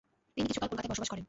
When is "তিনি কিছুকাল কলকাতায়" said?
0.35-0.89